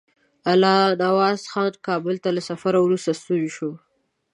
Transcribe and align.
الله 0.51 0.79
نواز 1.03 1.41
خان 1.51 1.73
کابل 1.87 2.15
ته 2.23 2.29
له 2.35 2.41
سفر 2.49 2.73
وروسته 2.79 3.09
ستون 3.19 3.43
شو. 3.55 3.71